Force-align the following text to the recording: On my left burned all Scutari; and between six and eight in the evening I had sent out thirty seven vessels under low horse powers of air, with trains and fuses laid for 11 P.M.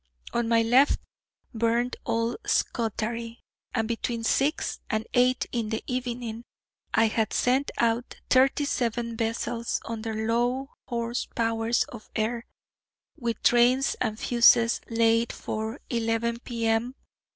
On 0.33 0.47
my 0.49 0.63
left 0.63 0.99
burned 1.53 1.95
all 2.05 2.35
Scutari; 2.43 3.39
and 3.75 3.87
between 3.87 4.23
six 4.23 4.79
and 4.89 5.05
eight 5.13 5.45
in 5.51 5.69
the 5.69 5.83
evening 5.85 6.43
I 6.91 7.05
had 7.05 7.33
sent 7.33 7.69
out 7.77 8.15
thirty 8.27 8.65
seven 8.65 9.15
vessels 9.15 9.79
under 9.85 10.25
low 10.25 10.71
horse 10.87 11.27
powers 11.35 11.83
of 11.83 12.09
air, 12.15 12.47
with 13.15 13.43
trains 13.43 13.95
and 14.01 14.19
fuses 14.19 14.81
laid 14.89 15.31
for 15.31 15.79
11 15.91 16.39
P.M. 16.39 16.95